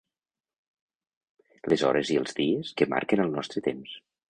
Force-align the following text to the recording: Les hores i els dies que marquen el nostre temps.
Les 1.73 1.85
hores 1.89 2.13
i 2.15 2.19
els 2.23 2.35
dies 2.41 2.73
que 2.81 2.91
marquen 2.97 3.25
el 3.29 3.33
nostre 3.39 3.67
temps. 3.71 3.97